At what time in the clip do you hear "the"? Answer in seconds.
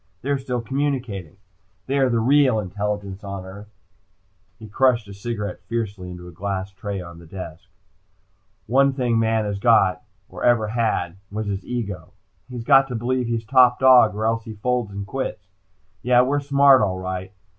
2.09-2.17, 3.43-3.49, 7.19-7.27